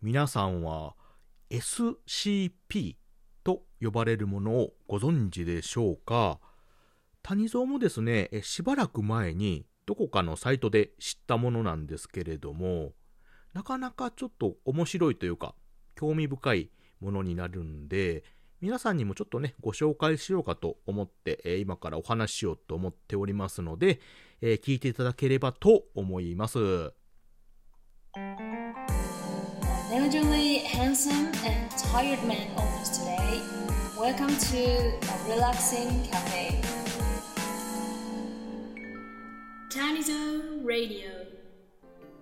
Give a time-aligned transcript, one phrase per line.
[0.00, 0.94] 皆さんは
[1.50, 2.94] SCP
[3.42, 6.38] と呼ばれるものをご存知でしょうか？
[7.24, 12.92] 谷蔵もですね、しばらく前にどこかのサイトで知ったものなんですけれども、
[13.54, 15.56] なかなかちょっと面白いというか、
[15.96, 16.70] 興味深い
[17.00, 18.22] ものになるんで、
[18.60, 24.00] 皆さんにもちょっとね、ご紹介しようかと思って、今からお話ししようと思っておりますので、
[24.40, 26.92] 聞いていただければと思います。
[29.90, 33.40] Elderly, handsome, and tired man owners today.
[33.98, 36.60] Welcome to a relaxing cafe.
[39.70, 41.08] Tiny Zone Radio.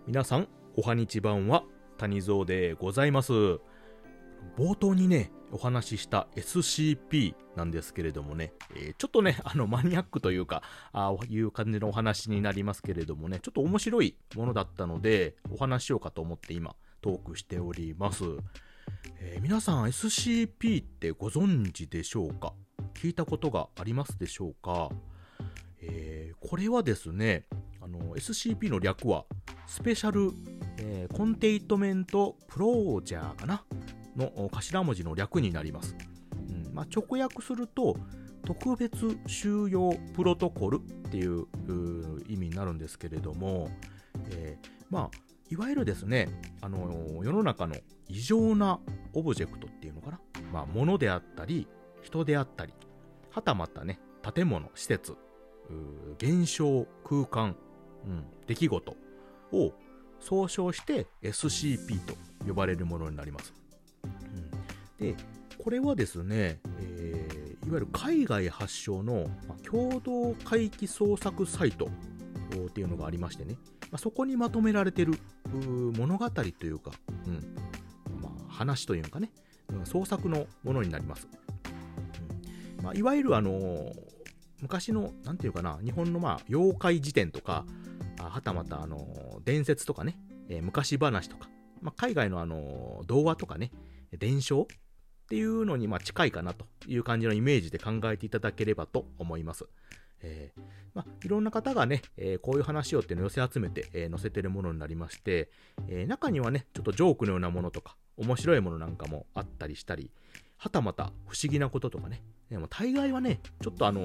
[0.06, 1.64] 皆さん、おはにちばんは
[1.98, 3.32] 谷蔵でございます。
[3.32, 18.24] 冒頭にね、お話しした SCP なんですけれどもね、えー、ちょっとね、 あの、マニアックというか、ああいう感じのお話になりますけれどもね、ちょっと面白いものだったので、お話しようかと思って今、トークしております。
[19.20, 22.52] えー、皆さん SCP ってご存知でしょうか？
[22.94, 24.90] 聞いたことがありますでしょうか？
[25.80, 27.46] えー、これはですね、
[27.80, 29.24] あの、SCP の略は、
[29.68, 30.32] スペシャル、
[30.78, 33.64] えー、コンテイトメントプロージャーかな？
[34.16, 35.94] の頭文字の略になります。
[36.50, 37.96] うんまあ、直訳すると、
[38.44, 41.46] 特別収容プロトコルっていう
[42.26, 43.70] 意味になるんですけれども、
[44.30, 46.28] えー、まあ、いわゆるですね、
[46.60, 47.76] あのー、世の中の
[48.08, 48.80] 異常な
[49.12, 50.20] オブジェクトっていうのかな、
[50.52, 51.68] まあ、物であったり、
[52.02, 52.74] 人であったり、
[53.30, 54.00] はたまたね、
[54.34, 55.16] 建物、施設、
[56.18, 57.56] 現象、空間、
[58.04, 58.96] うん、出来事
[59.52, 59.72] を
[60.20, 62.14] 総称して SCP と
[62.46, 63.52] 呼ばれるものになります。
[64.98, 65.14] うん、で、
[65.58, 69.26] これはですね、えー、いわゆる海外発祥の、
[69.68, 71.88] 共同回帰創作サイト
[72.66, 73.56] っていうのがありましてね、
[73.90, 75.14] まあ、そこにまとめられてる
[75.96, 76.92] 物語というか、
[77.26, 78.20] うん。
[78.20, 79.30] まあ、話というかね、
[79.84, 81.28] 創作のものになります。
[82.78, 82.84] うん。
[82.84, 83.92] まあ、いわゆるあのー、
[84.60, 87.64] 昔の、なんていうかな、日本のまあ、妖怪辞典とか、
[88.18, 90.18] はたまたあのー、伝説とかね、
[90.48, 91.48] えー、昔話とか、
[91.82, 93.70] まあ、海外のあの童話とかね、
[94.18, 94.66] 伝承っ
[95.28, 99.66] ていうのにま近いかなという感じのイメージで考えていただければと思います。
[100.26, 100.60] えー、
[100.94, 105.50] まあ、いろんな方がね、えー、こういう話をっていうのを寄せ集めて、えー、載せてるものになりまして、
[105.88, 110.10] え中にはね、ちょっとジョークのようなものとか、面白いものなんかもあったりしたり、
[110.56, 114.00] はたまた不思議なこととかね、でも大概はね、ちょっとあの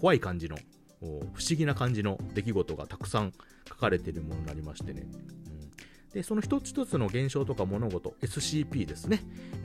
[0.00, 0.56] 怖い感じの、
[1.00, 3.32] 不思議な感じの出来事がたくさん
[3.68, 5.06] 書かれているものになりましてね、
[6.16, 9.20] で、その一つ一つの現象とか物事、SCP ですね。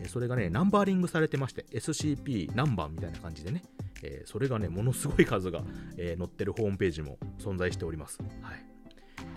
[0.07, 3.63] それがね、ナンバーリングされてまして、SCP 何番みたいな感じでね、
[4.03, 5.63] えそれがね、ものすごい数が、
[5.97, 8.19] え載ってるホームページも存在しております。
[8.41, 8.71] はい。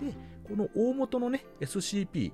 [0.05, 2.31] で、この大元のね、SCP、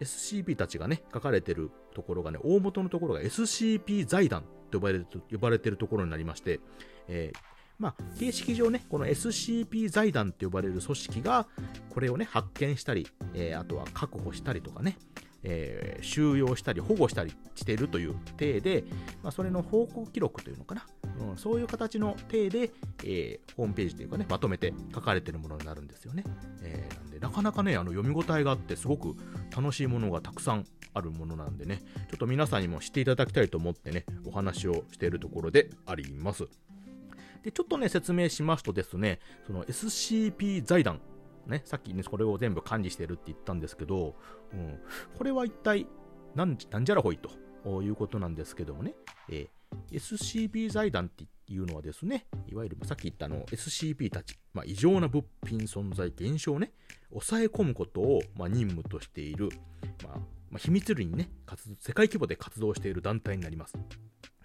[0.00, 6.60] SCP たちがね、書かれてるところがね、大元のところが SCP 財団と呼ばれる呼ばれてるところになりまして、
[7.08, 7.38] えー、
[7.78, 11.46] まあ、形式上ね、この SCP 財団って呼ばれる組織が、
[11.90, 14.96] これをね、発見したり、えー、あとは確保したりとかね、
[15.44, 18.84] えー、収容したり保護したりしているという体で、
[19.22, 20.86] まあ、それの報告記録というのかな、
[21.30, 22.70] うん、そういう形の体で、
[23.04, 26.24] えー、ホームページというかね、まとめて書かれているものになるんですよね。
[26.62, 29.14] えー、なんで、なかなかね、あの読み応えがあって、すごく
[29.54, 36.48] 楽しいものがたくさんあるものなんでね、ちょっと皆さんにも知っていただきたいと思ってね、お話をしているところであります。
[37.42, 41.00] で、ちょっとね、説明しますとですね、その SCP 財団、
[41.46, 44.16] ね、さっきね、これを全部管理してるって言ったんですけど、
[44.52, 44.78] うん、
[45.16, 45.86] これは一体、
[46.34, 48.94] なん、なんじゃらほいということなんですけどもね、
[49.28, 56.72] えー、SCP 財団っていうのはですね、いわゆるさっき言ったの SCP たち、まあ、異常な物品存在現象をね、
[57.10, 59.48] 抑え込むことを、まあ、任務としている、
[60.04, 60.18] まあ、
[60.50, 63.76] まあ、秘密裏にね、活動、世界規模で活動している団体になります。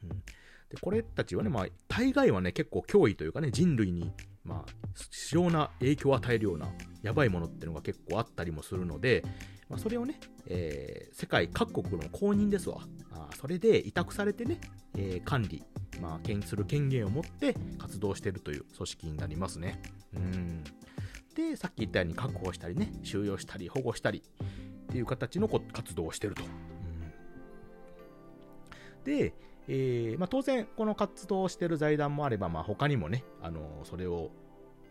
[0.03, 0.09] うん。
[0.09, 4.11] で、これたちはね、まあ、大概はね、結構脅威というかね、人類に、
[4.49, 4.71] まあ、
[5.11, 6.67] 非常な影響を与えるような、
[7.03, 9.23] やばいものっていうのが結構あったりもするので、
[9.69, 12.79] まあ、それをね、えー、世界各国の公認ですわ。
[13.11, 14.59] あそれで委託されてね、
[14.97, 15.63] えー、管理、
[16.01, 19.79] まあ、検する権限を持って活動しているという組織になりますね。
[20.15, 20.63] うん。
[21.35, 24.23] で、さっき言ったように確保したりね、収容したり保護したり
[24.83, 26.43] っていう形の活動をしてると。
[26.43, 26.47] う
[29.01, 29.35] ん、で、
[29.71, 34.31] えー、まあ、当然、この活動をしてる財団もあれば、まあ、他にもね、あのそれを、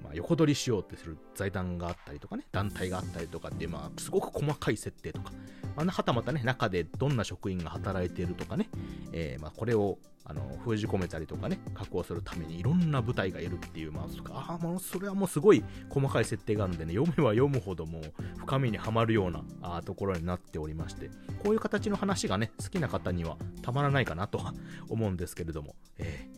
[0.03, 5.33] まあ、横取りしようってする財団があったりとかね、団体があったりとかって、まあ、すごく細かい設定とか、
[5.77, 8.69] まあ、はたまたね、中でどんな職員が働いているとかね、
[9.13, 18.03] えー、まあ、これをあの封じ込めたりとかね、確保するためにいろんな部隊がいるっていう、まあ、あもうそれはもうすごい細かい設定があるんでね、読めば読むほどもう
[18.37, 21.09] 深みにはまるようなあところになっておりまして、
[21.43, 24.53] こういう形の話がね、好きな方にはたまらないかなとは
[24.91, 26.38] 思うんですけれども、えー、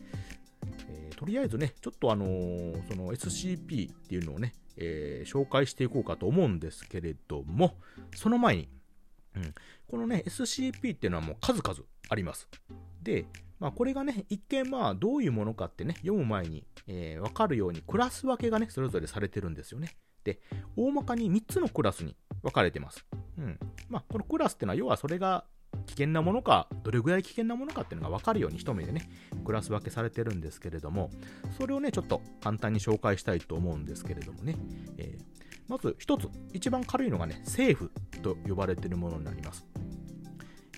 [1.21, 7.75] とりあえずね、ちょっとあのー、その SCP っていうのをね、えー、紹介していこうかと思うんですけれども、
[8.15, 8.69] その前に、
[9.35, 9.53] うん、
[9.87, 12.49] このね、SCP っていうのはもう数々あります。
[13.03, 13.27] で、
[13.59, 19.95] まあ、これがね、一見まあどういうものかってね、読む前に、えー、分かるようにクラス分けがね、それぞれされてるんですよね。
[20.23, 20.39] で、
[20.75, 23.05] 大まかに3つのクラスに分かれてます。
[23.37, 23.59] うん。
[23.89, 25.45] まあ、このクラスっていうのは、要はそれが
[25.85, 29.09] 危険なものか、どれぐらい危険なものかっていうのが分かるように一目でね、
[29.45, 31.09] クラス分けされてるんですけれども、
[31.57, 34.55] それをね、ちょっと簡単に紹介したいと思うんですけれどもね、
[34.97, 35.23] えー、
[35.67, 37.91] まず一つ、一番軽いのがね、セーフ
[38.21, 39.65] と呼ばれてるものになります。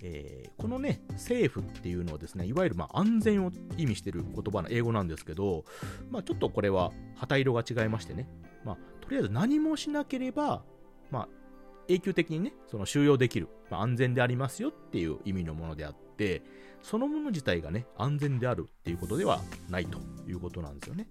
[0.05, 5.63] えー、このね、セーフっていうのはですね、いわゆるま安全を意味している言葉の英語なんですけど、
[6.11, 8.27] まあ、ちょっとこれは旗色が違いましてね、
[8.65, 10.63] まあ、とりあえず何もしなければ、
[11.09, 11.29] まあ、
[11.87, 16.43] 永久的にね、その収容できる、まあ、安全でありますよっていう意味のものであって、
[16.81, 21.07] そのもの自体がね、安全であるっていうことではないということなんですよね。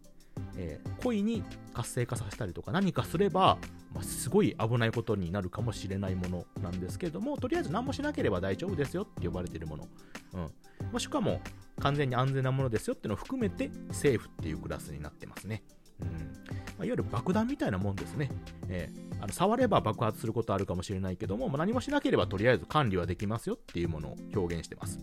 [0.57, 1.43] えー、故意に
[1.75, 3.59] 活性化させたりとか何かすれば、
[3.95, 9.89] まあ、すごい危ないことになるかもしれないものなんですけれども、とりあえず何もしなければ大丈夫ですよって呼ばれているもの。
[10.35, 10.93] うん。
[10.93, 11.41] もしくはも
[11.79, 15.63] う完全に安全なものですよっていうのを含めて、セーフっていうクラスになってますね。
[16.01, 16.62] うん。
[16.79, 18.31] まあ、いわゆる爆弾みたいなもんですね。
[18.69, 24.99] えーあの触れば爆発することあるかもしれないけども、まあ、何もしなければとりあえず管理はできますよっていうものを表現してます。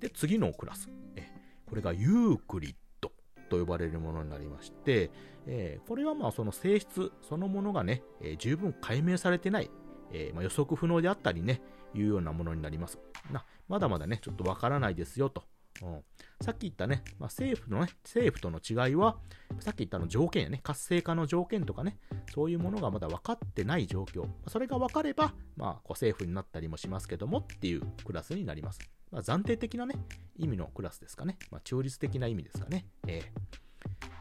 [0.00, 0.90] で、次のクラス。
[1.14, 1.28] え
[1.64, 3.12] これがユークリッド
[3.48, 5.12] と呼ばれるものになりまして、
[5.46, 9.70] えー、これはまあその性質そのものがね、えー、十分解明されてない、
[10.12, 11.62] えー、まあ、予測不能であったりね、
[11.94, 12.98] いうようなものになります。
[13.30, 15.44] なまだまだね、ちょっとわからないですよと
[15.82, 16.04] うん、
[16.40, 19.18] さっき言ったね、まあ、政府のね、政府との違いは、
[19.60, 21.98] さっき言ったの条件やね、活性化の条件とかね、
[22.32, 24.26] そういうものがまだ分かってない状況。
[24.48, 28.80] それが分かれば、まあ、こう政府になったりもしますけどもっていうクラスになります。
[29.10, 29.94] まあ、暫定的なね、
[30.36, 31.38] 意味のクラスですかね。
[31.50, 32.86] まあ、中立的な意味ですかね。
[33.06, 33.24] えー、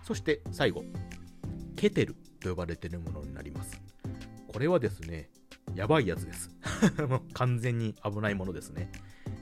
[0.03, 0.83] そして最後、
[1.75, 3.81] ケテルと呼ばれているものになります。
[4.47, 5.29] これはですね、
[5.73, 6.49] やばいやつです。
[7.09, 8.91] もう完全に危ないものですね。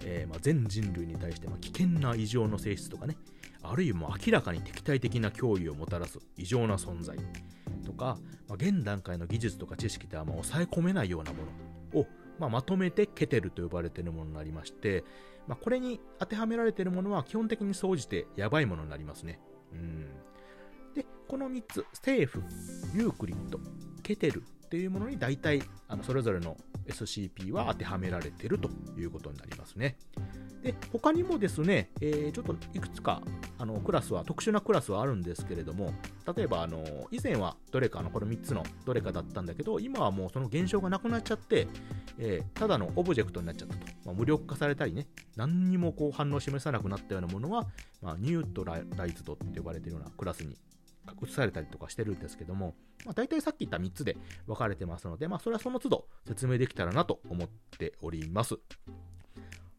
[0.06, 3.18] えー、まあ、全人類に対してま危険な異常の性質とかね、
[3.64, 7.18] あるいはもう明らかに敵対的な脅威をもたらす異常な存在
[7.86, 8.18] とか、
[8.48, 11.38] まあ、現段階の技術とか知識ではま抑え込めないようなも
[11.94, 12.08] のを、
[12.40, 15.04] まあ、まとめてケテルと呼ばれているものになりまして、
[15.48, 19.40] まこれに当てはめられているものは基本的に総じてやばいものになりますね。
[19.72, 20.08] うん
[20.94, 22.44] で、この3つ、セーフ、
[22.94, 23.60] ユークリッド、
[24.04, 26.58] ケテルっていうものに大体あのそれぞれの
[26.88, 29.98] SCP は当てはめられてるということになりますね。
[30.64, 33.22] で、他にもですね、えー、ちょっといくつか
[33.58, 35.94] あのクラスは、特殊なクラスはあるんですけれども、
[36.36, 41.68] 例えばあの以前はどれかのこの3つのどれかだったんだけど、今はもうその現象がなくなっちゃって、
[42.18, 43.94] えー、ただのオブジェクトになっちゃったと。
[44.06, 47.68] まあ、無力化されたりね、何にもこう反応を示さなくなったようなものは、
[48.02, 50.58] まあ、ニュートライズドって呼ばれてるようなクラスに
[51.22, 54.18] 移されたりとかしてるんですけども、まあ、大体さっき言った3つで
[54.48, 58.56] 分かれてますので、まあ、それはその都度説明できたらなと思っております。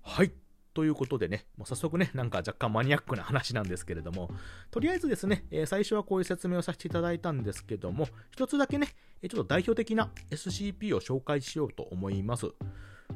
[0.02, 0.32] はい。
[0.74, 4.28] ということでね、もう早速ね、なんか若干マニアックな話なんですけれども、
[4.72, 8.88] とりあえずですね、えー、最初はこういう説明をさせていただいたんですけども、一つだけね、
[9.22, 12.46] ちょっと代表的な SCP を紹介しようと思います。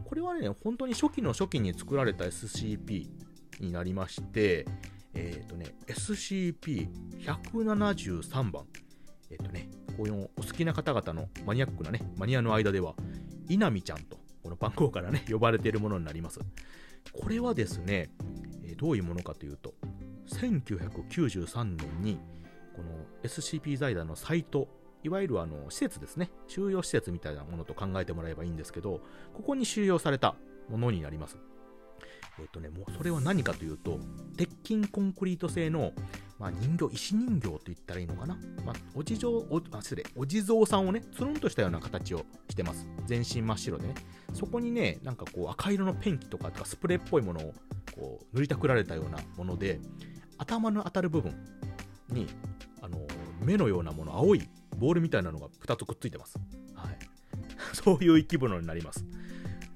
[0.04, 3.08] これはね、本当に初期の初期に作られた SCP
[3.60, 4.64] になりまして、
[5.14, 6.88] えっ、ー、とね、SCP
[7.36, 8.64] 173番。
[9.30, 12.94] えっ、とね、こういうお好きな方々のマニアックなね、マニアの間では、
[13.48, 16.40] 稲見ちゃんと、この番号からね、 呼ばれているものになります。
[17.12, 18.10] これはですね、
[18.64, 19.74] え、どういうものかというと、
[20.28, 22.18] 1993年に、
[22.74, 24.68] この SCP 財団のサイト、
[25.02, 29.02] いわゆるあの施設ですね、収容施設みたいなものと考えてもらえばいいんですけど、
[29.34, 30.34] ここに収容された
[30.68, 31.38] ものになります。
[32.40, 33.98] えっ、とね、もうそれは何かというと、
[34.36, 35.92] 鉄筋コンクリート製の、
[36.38, 38.38] まあ、人形、石人形と言ったらいいのかな？
[38.64, 42.86] まあ、お地蔵、おあ失礼、お地蔵さんをね、つるんとしたような形をしてます。
[43.06, 43.94] 全身真っ白でね。
[44.34, 47.54] そこにね、なんかこう赤色のペンキとかスプレーっぽいものを
[47.94, 49.80] こう塗りたくられたようなもので、
[50.36, 51.34] 頭の当たる部分
[52.10, 52.28] に、
[52.80, 53.04] あの
[53.40, 56.38] 目のようなもの、青いボールみたいなのが2つくっついてます。
[56.74, 56.98] はい。
[57.74, 59.04] そういう生き物になります。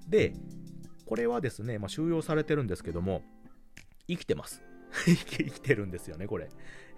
[0.09, 0.35] で、
[1.07, 3.23] これはですね、まあ、収容されてるんですけども、
[4.07, 4.63] 生きてます。
[5.05, 6.49] 生きてるんですよね、これ。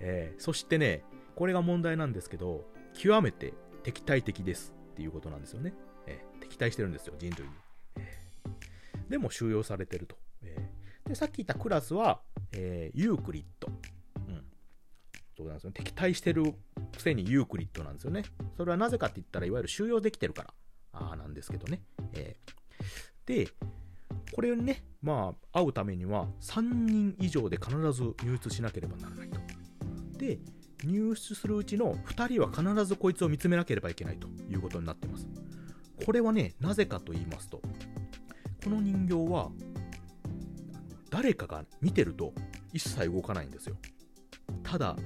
[0.00, 5.74] えー、そしてね、これが問題なんですけど、極めて敵対的ですっていうことなんですよね。
[6.06, 7.54] えー、敵対してるんですよ、人類に。
[7.96, 8.24] え
[9.08, 10.18] でも収容されてると。
[10.42, 12.20] えー、で、さっき言ったクラスは、
[12.52, 13.68] えー、ユークリッド。
[14.28, 14.44] うん。
[15.36, 15.72] そうなんですよ。
[15.72, 16.54] 敵対してる
[16.92, 18.24] くせにユークリッドなんですよね。
[18.56, 20.54] それはなぜかって言ったら、いわゆる収容できてるから、
[20.92, 21.82] あなんですけどね。
[22.12, 23.50] えー、で、
[24.32, 29.38] これにね、まあ、会うためには3人以上で必ず入室しなければならないと。
[30.18, 30.38] で、
[30.82, 35.28] 入室するうちの2人は必ずこいつを見つめなければいけないということになっています。
[36.06, 37.60] これはね、なぜかと言いますと、
[38.64, 39.50] この人形は、
[41.10, 42.32] 誰かが見てると
[42.72, 43.76] 一切動かないんですよ。
[44.62, 44.96] ただ、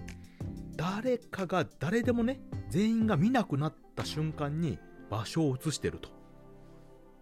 [0.76, 2.40] 誰かが誰でもね、
[2.70, 4.78] 全員が見なくなった瞬間に
[5.10, 6.08] 場所を移してると。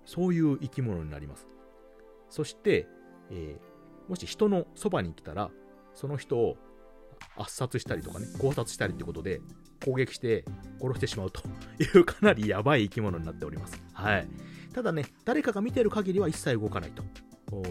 [0.04, 1.48] そういう生き物になります。
[2.28, 2.86] そして、
[3.30, 5.50] えー、もし人のそばに来たら、
[5.94, 6.56] その人を
[7.36, 9.40] 圧殺したりとかね、考察したりってことで
[9.84, 10.44] 攻撃して
[10.80, 11.42] 殺してしまうと
[11.82, 13.82] いうかなりやばい生き物になっております。
[13.92, 14.28] はい。
[14.72, 17.02] ただね、誰かが見てる限りは一切動かないと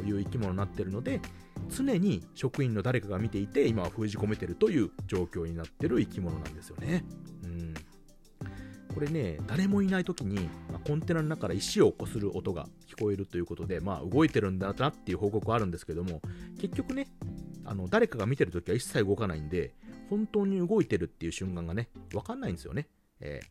[0.06, 1.22] いう生き物になってるので、
[1.70, 7.06] 常に職員の誰かが見ていて、今は封じ込めてるという状況になってる生き物なんですよね。
[7.44, 7.74] うん。
[8.94, 10.50] これね、誰もいない時に、
[10.86, 16.22] コンテナの中から石を起こする音が聞こえるということで、まあ、動いてるんだなっていう報告はあるんですけども、
[16.62, 17.08] 結局ね、
[17.66, 19.74] あの誰かが見てるときは一切動かないんで、
[20.10, 22.88] 本当に動いてるっていう瞬間がね、わかんないんですよね。
[23.20, 23.48] えー、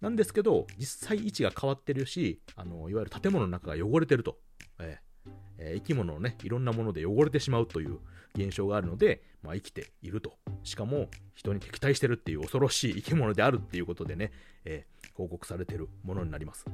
[0.00, 4.38] なんですけど、実際位置が変わってるし、あのいわゆる建物の中が汚れてると。
[4.80, 5.12] えー
[5.58, 7.98] えー、生き物のね、いろんなもので汚れてしまうという
[8.34, 10.34] 現象があるので、まあ、生きていると。
[10.64, 14.32] しかも、人に敵対してるっていう恐ろしい生き物であるっていうことでね、
[14.64, 16.66] えー、報告されてるものになります。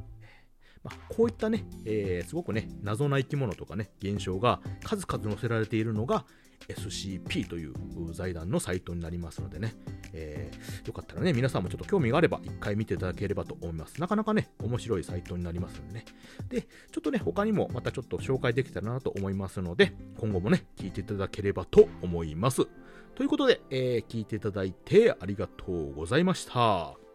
[0.85, 6.25] まあ、こういったね、えー、すごくね、謎な生き物とかね、現象が数々載せられているのが、
[6.69, 7.75] SCP という
[8.13, 9.75] 財団のサイトになりますのでね、
[10.13, 14.01] えー、よかったらね、皆さんもちょっと興味があれば一回見ていただければと思います。
[14.01, 16.05] なかなかね、面白いサイトになりますのでね。
[16.49, 22.67] で、ちょっとね、他にもまたちょっと紹介できたらなと思いますので、今後もね、聞いていただければと思います。
[23.15, 27.08] ということで、えー、聞いていただいてありがとうございました。